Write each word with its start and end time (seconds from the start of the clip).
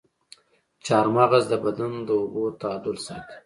چارمغز 0.85 1.43
د 1.49 1.53
بدن 1.63 1.91
د 2.07 2.09
اوبو 2.19 2.43
تعادل 2.61 2.95
ساتي. 3.05 3.35